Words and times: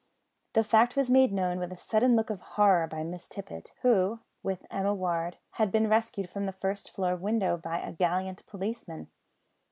The 0.53 0.63
fact 0.63 0.95
was 0.95 1.11
made 1.11 1.31
known 1.31 1.59
with 1.59 1.71
a 1.71 1.77
sudden 1.77 2.15
look 2.15 2.31
of 2.31 2.41
horror 2.41 2.87
by 2.87 3.03
Miss 3.03 3.27
Tippet, 3.27 3.71
who, 3.83 4.19
with 4.41 4.65
Emma 4.71 4.95
Ward, 4.95 5.37
had 5.61 5.71
been 5.71 5.87
rescued 5.87 6.27
from 6.27 6.45
the 6.47 6.53
first 6.53 6.89
floor 6.89 7.15
window 7.15 7.55
by 7.55 7.77
a 7.79 7.91
gallant 7.93 8.43
policeman. 8.47 9.11